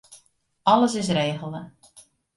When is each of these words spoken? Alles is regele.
Alles 0.73 0.95
is 1.01 1.09
regele. 1.19 1.65